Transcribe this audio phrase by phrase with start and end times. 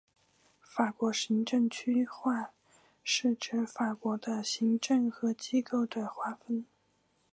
[0.65, 2.53] 法国行政区划
[3.03, 6.65] 是指法国的行政和机构的划分。